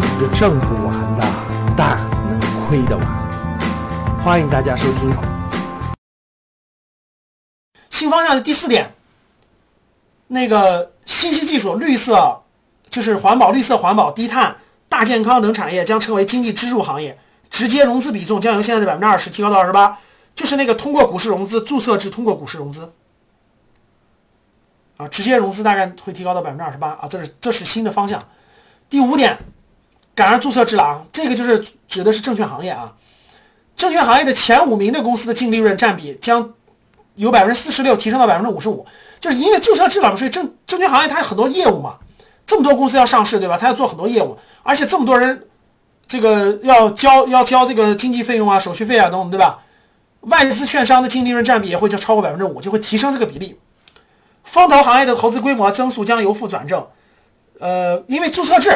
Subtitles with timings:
[0.00, 1.22] 玩挣不完的，
[1.76, 1.98] 但
[2.28, 4.22] 能亏得完。
[4.22, 5.14] 欢迎大家收听。
[7.90, 8.94] 新方向的第四点，
[10.28, 12.42] 那个信息技术、绿色，
[12.88, 14.56] 就是环保、绿色环保、低碳、
[14.88, 17.18] 大健康等产业将成为经济支柱行业，
[17.50, 19.98] 直接融资比重将由现在的百分之二十提高到二十八，
[20.34, 22.90] 就是那个通过股市融资、注册制通过股市融资。
[24.96, 28.22] 啊，直接融资大概会提高到百分之二十八啊，这是这是新的方向。
[28.88, 29.38] 第五点，
[30.20, 32.92] 赶上注册制了啊，这个就是指的是证券行业啊，
[33.74, 36.52] 证券行业的前五名的公司的净利润占比将
[37.14, 38.84] 由百分之四十六提升到百分之五十五，
[39.18, 41.96] 就是因为注册制了嘛，所以证证券行业它有很多业务嘛，
[42.44, 43.56] 这么多公司要上市对吧？
[43.56, 45.46] 它要做很多业务，而且这么多人，
[46.06, 49.60] 这个要交要交这个经纪费用啊、手续费啊等等对吧？
[50.20, 53.58] 外资券商的净利润占比也会就超过百分之五，就会提升这个比例。
[54.44, 56.86] 风投行业的投资规模增速将由负转正，
[57.58, 58.70] 呃，因为注册制，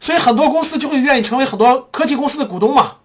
[0.00, 2.96] 所以很多公司就会愿意成为很多科技公司的股东嘛。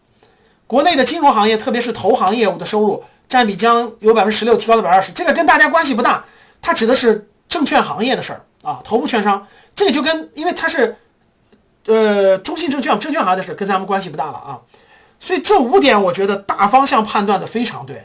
[0.65, 6.25] 国内的金融行业，特别是投行业务的收入占比将由百分之十六提高到百分之二十，这个跟大家关系不大，
[6.61, 10.97] 它指的是证券行业的事儿啊，头部券商，这个就跟因为它是，
[11.85, 14.61] 呃，中信证券证券行业的事，跟咱们关系不大了啊。
[15.19, 18.03] 所以这五点，我觉得大方向判断的非常对，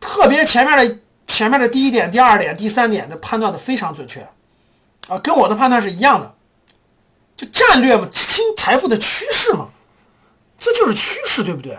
[0.00, 0.98] 特别前面的。
[1.26, 4.20] 前面的第一点、第二点、第三点的判断的非常准确，
[5.08, 6.32] 啊，跟我的判断是一样的，
[7.36, 9.70] 就战略嘛，新财富的趋势嘛，
[10.58, 11.76] 这就是趋势，对不对？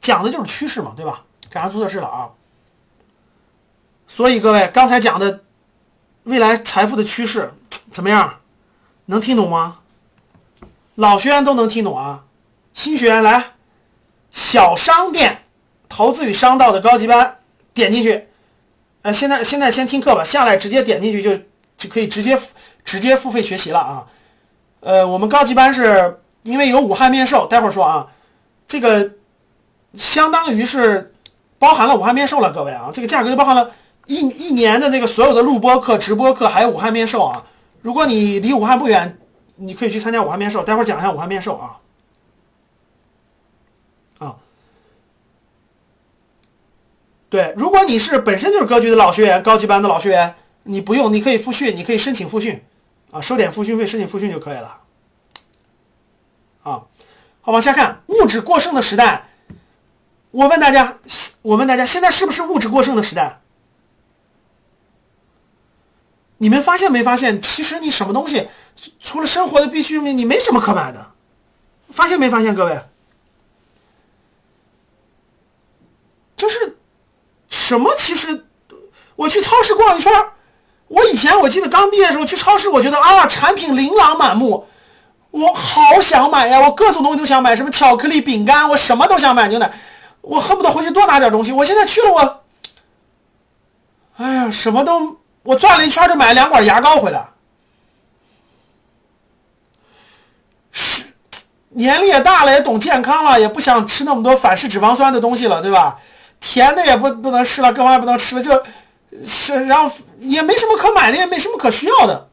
[0.00, 1.24] 讲的就是趋势嘛，对吧？
[1.50, 2.30] 赶上注册制了啊，
[4.06, 5.44] 所以各位刚才讲的
[6.24, 7.52] 未来财富的趋势
[7.90, 8.40] 怎么样？
[9.06, 9.80] 能听懂吗？
[10.94, 12.24] 老学员都能听懂啊，
[12.72, 13.54] 新学员来，
[14.30, 15.44] 小商店。
[15.92, 17.38] 投资与商道的高级班，
[17.74, 18.28] 点进去，
[19.02, 21.36] 呃，现在现在先听课吧，下来直接点进去就
[21.76, 22.40] 就可以直接
[22.90, 24.06] 直接付费学习了啊。
[24.80, 28.08] 呃，我们高级班是因为有武汉面授，待会儿说啊，
[28.66, 29.12] 这个
[29.94, 31.14] 相当于是
[31.56, 33.70] 包含了武汉面授了，各位啊，这个价格就包含了
[34.06, 37.46] 一一年的那个所有的录播课、直播课，还有武汉面授啊。
[37.80, 39.16] 如果你离武汉不远，
[39.54, 41.78] 你可以去参加武汉面授，待会儿讲一下武汉面授啊。
[47.30, 50.34] 对，如果你是本身就是格局的老学员、高级班的老学员，
[50.64, 52.60] 你不用，你可以复训，你可以申请复训，
[53.10, 54.82] 啊，收点复训费，申请复训就可以了。
[56.62, 56.84] 啊，
[57.40, 59.30] 好，往下看，物质过剩的时代，
[60.30, 60.98] 我问大家，
[61.42, 63.40] 我问大家，现在是不是物质过剩的时代？
[66.38, 67.40] 你们发现没发现？
[67.40, 68.48] 其实你什么东西，
[69.00, 71.12] 除了生活的必需品，你没什么可买的。
[71.88, 72.80] 发现没发现，各位？
[76.36, 76.76] 就是。
[77.48, 77.92] 什么？
[77.96, 78.46] 其实
[79.16, 80.12] 我去超市逛一圈
[80.90, 84.66] 我以前我记得刚毕业的时候去超市，我觉得啊，产品琳琅满目，
[85.30, 89.70] 我好想买呀，我各种东西都想买，什么巧克力、饼干，我什么都想买牛奶，
[90.20, 91.52] 我恨不得回去多拿点东西。
[91.52, 92.42] 我现在去了，我，
[94.16, 97.24] 哎呀，什么都，我转了一圈就买了两管牙膏回来。
[100.72, 101.04] 是，
[101.68, 106.00] 年龄也大了，也懂健康了，也不想吃那么多反式脂肪酸的东西了，对吧？
[106.40, 108.60] 甜的也不不能吃了，各方面不能吃了，就
[109.26, 112.30] 是然后也没什么可买的，也没什么可需要的。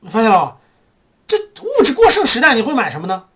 [0.00, 0.56] 你发现了吗？
[1.26, 3.26] 这物质过剩时代，你会买什么呢？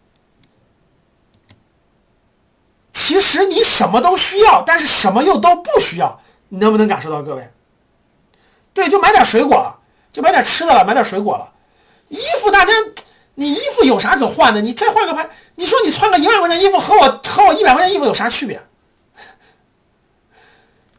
[2.93, 6.21] 其实你什么都需要，但是什么又都不需要。
[6.49, 7.51] 你能不能感受到，各位？
[8.75, 9.81] 对，就买点水果了，
[10.13, 11.53] 就买点吃的了，买点水果了。
[12.09, 12.73] 衣服大家。
[13.39, 14.63] 你衣服有啥可换的？
[14.63, 18.67] 你再换个牌，你说你穿个一万块钱衣服和我和我一百块钱衣服有啥区别？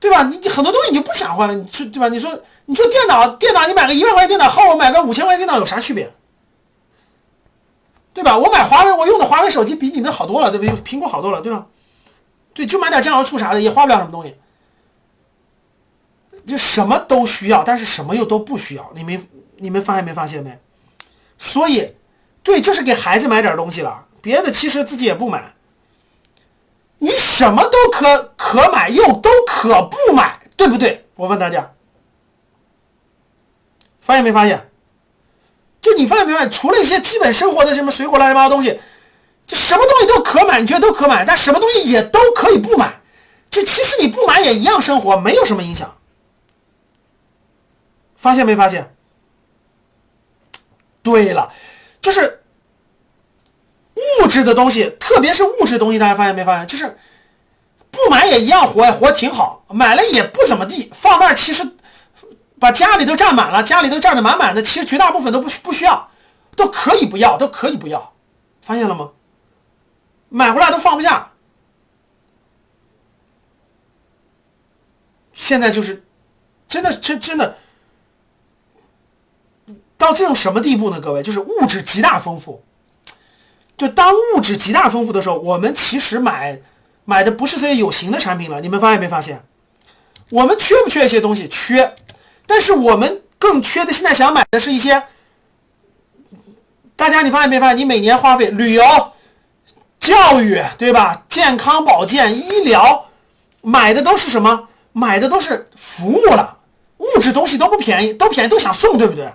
[0.08, 0.24] 对吧？
[0.24, 2.08] 你你很多东西你就不想换了，你说对吧？
[2.08, 6.12] 你说你说电脑电脑，你买个一万块钱电脑和我买个五千块钱电脑有啥区别？
[8.14, 8.38] 对吧？
[8.38, 10.74] 我买华为，我用的华为手机比你们好多了，对不对？
[10.82, 11.68] 苹果好多了，对吧？
[12.54, 14.36] 对，就买点酱油醋啥的，也花不了什么东西。
[16.46, 18.92] 就什么都需要，但是什么又都不需要。
[18.96, 19.28] 你们
[19.58, 20.58] 你们发现没发现没？
[21.38, 21.96] 所以。
[22.44, 25.54] 对，就是给孩子买点东西了，别的其实自己也不买。
[27.00, 31.06] 你什么都可可买，又都可不买，对不对？
[31.16, 31.74] 我问大家，
[34.00, 34.70] 发现没发现？
[35.82, 36.50] 就你发现没发现？
[36.50, 38.80] 除了一些基本生活的什么水果、乱七八糟东西，
[39.46, 43.02] 就什么东西都可买，你觉得都可买，但什么东西也都可以不买。
[43.50, 45.96] 就其实你不买也一样生活，没有什么影响。
[48.16, 48.94] 发现没发现？
[51.04, 51.52] 对了。
[52.02, 52.44] 就是
[54.22, 56.68] 物质的东西，特别是物质东西，大家发现没发现？
[56.68, 56.98] 就是
[57.92, 61.76] 不买也一样活呀，活挺好；买了也不怎么地，放那儿其实
[62.60, 66.10] 把家里都占满了，家里都占的满满的，其实绝大部分都不不需要，
[66.56, 68.14] 都可以不要，都可以不要，
[68.62, 69.12] 发现了吗？
[70.30, 71.32] 买回来都放不下。
[75.32, 76.04] 现在就是，
[76.68, 77.58] 真的，真真的，
[79.98, 81.00] 到这种什么地步呢？
[81.00, 82.64] 各位，就是物质极大丰富。
[83.78, 86.60] 就当物质极大丰富的时候，我们其实买
[87.06, 88.60] 买的不是这些有形的产品了。
[88.60, 89.44] 你们发现没发现？
[90.32, 91.48] 我们缺不缺一些东西？
[91.48, 91.96] 缺。
[92.48, 95.04] 但是我们更缺的，现在想买的是一些，
[96.96, 97.78] 大家你发现没发现？
[97.78, 98.84] 你每年花费旅游、
[100.00, 101.26] 教育，对吧？
[101.30, 103.06] 健康保健、医疗，
[103.62, 104.68] 买的都是什么？
[104.94, 106.58] 买的都是服务了，
[106.98, 109.32] 物质东西都不便宜，都便宜都想送，对不对？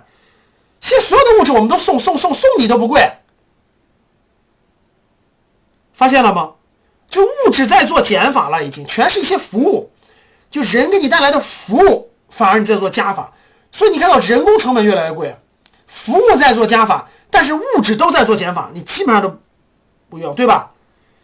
[0.81, 3.09] 现在所有的物质我们都送送送送你都不贵，
[6.03, 6.51] 发现了吗？
[7.09, 9.89] 就物质在做减法了，已经全是一些服务，
[10.51, 13.31] 就人给你带来的服务，反而你在做加法，
[13.71, 15.37] 所以你看到人工成本越来越贵，
[15.87, 19.33] 服务在做加法，但是物质都在做减法，你基本上都
[20.09, 20.71] 不用，对吧？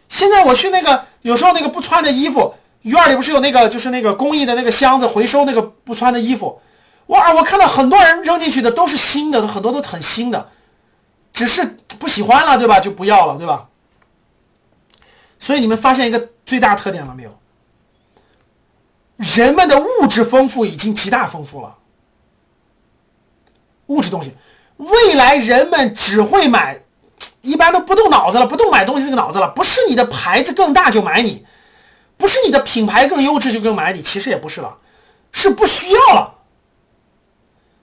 [0.08, 2.54] 现在我去那个有时候那个不穿的衣服。
[2.82, 6.62] 院里不是有那个，就是那个公益的那个箱子，回收那个不穿的衣服。
[7.08, 10.48] 哇，我看到很多人扔进去的都是新的，很多都很新的，
[11.30, 12.80] 只是不喜欢了，对吧？
[12.80, 13.68] 就不要了，对吧？
[15.40, 17.36] 所以你们发现一个最大特点了没有？
[19.16, 21.78] 人们的物质丰富已经极大丰富了，
[23.86, 24.34] 物质东西，
[24.76, 26.80] 未来人们只会买，
[27.40, 31.44] 一般都不动脑子了，不动买东西这个脑子了，不是你的牌子更大就买你。
[32.16, 34.76] 不是你的品牌更优质就更买你，其实也不是了，
[35.32, 36.34] 是不需要了。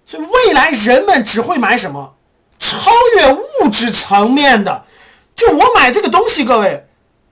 [0.06, 2.16] 所以未来人们只会买什么？
[2.60, 4.86] 超越物质层面的。
[5.36, 6.87] 就我买这个东西，各位，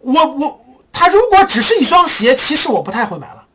[0.06, 3.46] 我我他如果只是一双鞋，其实我不太会买了，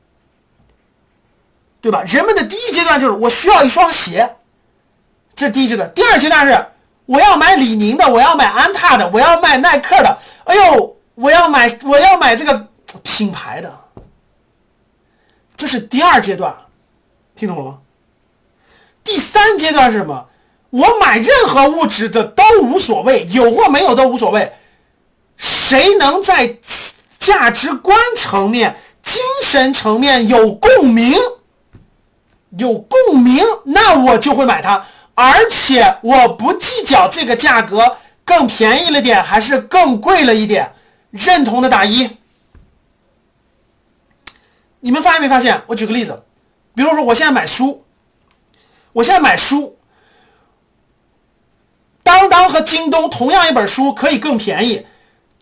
[1.81, 2.03] 对吧？
[2.07, 4.37] 人们的第一阶段就是我需要一双鞋，
[5.35, 5.93] 这是第一阶段。
[5.95, 6.67] 第二阶段是
[7.07, 10.19] 我要买李宁的，我要买安踏的，我要买耐克的。
[10.45, 12.69] 哎呦，我要买我要买这个。
[13.05, 13.73] 品牌的，
[15.57, 16.53] 这是第二阶段，
[17.37, 17.79] 听懂了吗？
[19.05, 20.27] 第三阶段是什么？
[20.71, 24.53] 我买任何物质的都无所谓，有或没有都无所谓。
[25.41, 26.59] 谁能在
[27.19, 31.15] 价值观层面、精神层面有共鸣，
[32.51, 34.85] 有共鸣，那我就会买它，
[35.15, 40.75] 而且我不计较这个价格更便宜了点还是更贵了一点。
[41.11, 42.09] 认同的打一。
[44.79, 45.63] 你们发现没发现？
[45.67, 46.23] 我举个例子，
[46.75, 47.85] 比如说我现在买书，
[48.93, 49.77] 我现在买书，
[52.05, 54.87] 当当和京东同样一本书可以更便宜，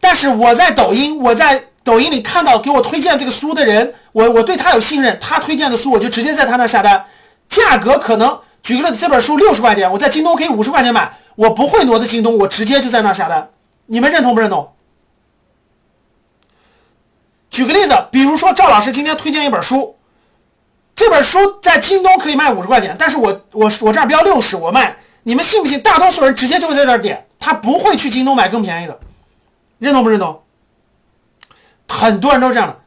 [0.00, 7.04] 但是我在抖音，我在抖音里看到给我推荐这个书的人，我我对他有信任，他推荐的书我就直接在他那下单，
[7.48, 13.50] 价格可能举个例子，这本书六十块钱，我在京东可以五十块钱买，我不会挪到京东，我直接就在那下单，
[13.86, 14.72] 你们认同不认同？
[17.50, 19.96] 举个例子，比如说赵老师今天推荐一本书，
[20.94, 25.80] 这本书在京东可以卖五十块钱，但是我我我这儿标六十，我卖，你们信不信？
[25.80, 29.00] 大多数人直接就会在这儿点，他不会去京东买更便宜的，
[29.78, 30.42] 认同不认同？
[31.88, 32.78] 很多人都是这样的。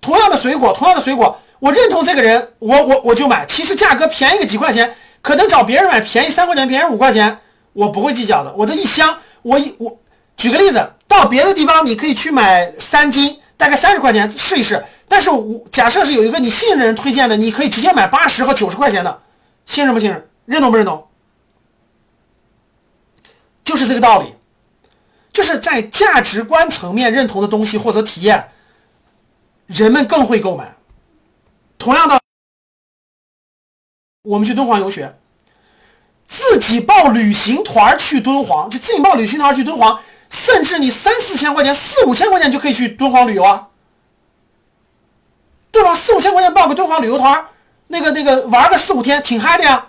[0.00, 7.38] 同样的水果，同样的水果，我认同这个人，我我我就买，其实价格便宜个几块钱，可能找别人买便宜三块钱，便宜五块钱，
[7.72, 8.52] 我不会计较的。
[8.54, 9.98] 我这一箱，我一我
[10.36, 13.40] 举个例子，到别的地方你可以去买三斤。
[13.58, 19.22] 大概三十块钱试一试，但是我假设是有一个你信任人推荐的，你可以直接买八十和九十块钱的，
[19.64, 20.28] 信任不信任？
[20.44, 21.08] 认同不认同？
[23.64, 24.34] 就是这个道理，
[25.36, 28.48] 就是在价值观层面认同的东西或者体验，
[29.66, 30.76] 人们更会购买。
[31.76, 32.18] 同样的，
[34.22, 35.14] 我们去敦煌游学，
[36.26, 40.02] 自己报旅行团去敦煌，就自己报旅行团去敦煌。
[40.30, 43.68] 甚至你三四千块钱、四五千块钱就可以去敦煌旅游啊，
[45.70, 45.94] 对吧？
[45.94, 47.44] 四五千块钱报个敦煌旅游团，
[47.88, 49.88] 那个那个玩个四五天，挺嗨的呀。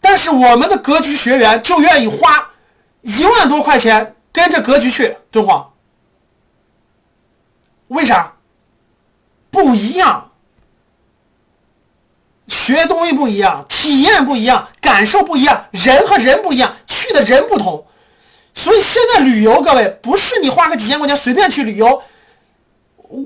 [0.00, 2.50] 但是我们的格局学员就愿意花
[3.04, 5.74] 一万多块钱跟着格局去敦煌，
[7.88, 8.32] 为啥？
[9.50, 10.32] 不一样，
[12.48, 17.86] 学东西不一样，体验不一样，感受不一样，人和人不一样，去的人不同。
[18.54, 22.02] 所以现在旅游，各位不是你花个几千块钱随便去旅游。
[22.96, 23.22] 我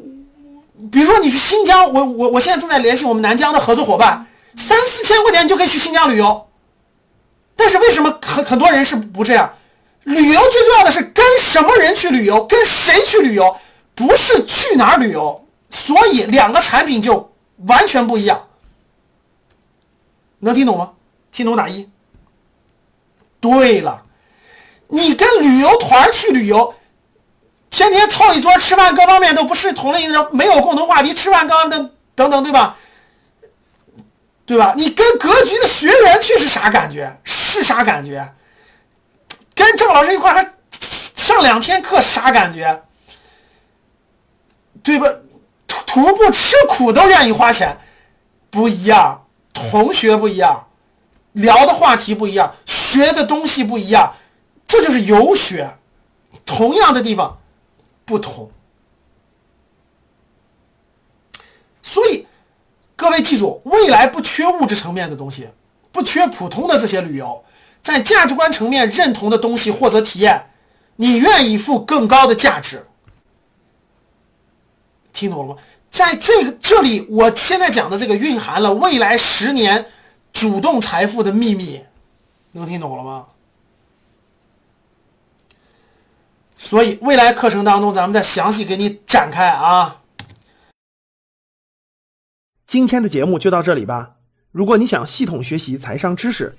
[0.90, 6.48] 比如说你去新疆，我我我现在正在联系我们南疆的合作伙伴，三四千块钱就可以去新疆旅游。
[7.56, 9.54] 但是为什么很很多人是不这样？
[10.08, 13.56] 旅游最重要的是跟什么人去旅游，跟谁去旅游，
[13.94, 15.46] 不是去哪儿旅游。
[15.70, 17.30] 所以两个产品就
[17.66, 18.48] 完全不一样。
[20.38, 20.92] 能听懂吗？
[21.30, 21.90] 听懂打一。
[23.38, 24.04] 对了，
[24.88, 26.74] 你跟旅游团去旅游，
[27.68, 32.76] 天天凑一桌吃饭，各方面都不是同类人，没有共同话题，吃饭刚等等等，对吧？
[34.46, 34.72] 对吧？
[34.74, 37.20] 你跟格局的学员去是啥感觉？
[37.24, 38.32] 是啥感觉？
[39.58, 42.84] 跟赵老师一块还上两天课，啥感觉？
[44.84, 45.08] 对吧？
[45.66, 47.76] 徒徒步吃苦都愿意花钱，
[48.50, 50.68] 不一样，同学不一样。
[51.32, 54.14] 聊的话题不一样，学的东西不一样，
[54.66, 55.76] 这就是游学。
[56.46, 57.38] 同样的地方，
[58.04, 58.50] 不同。
[61.82, 62.26] 所以，
[62.96, 65.50] 各位记住，未来不缺物质层面的东西，
[65.90, 67.44] 不缺普通的这些旅游，
[67.88, 70.50] 在价值观层面认同的东西或者体验，
[70.96, 72.86] 你愿意付更高的价值。
[75.14, 75.62] 听懂了吗？
[75.88, 79.86] 在这个这里，我现在讲的这个蕴含了未来十年。
[80.30, 81.82] 主动财富的秘密，
[82.52, 83.26] 能听懂了吗？
[86.58, 90.02] 所以未来课程当中，咱们再详细给你展开啊。
[92.66, 94.16] 今天的节目就到这里吧。
[94.52, 96.58] 如果你想系统学习财商知识，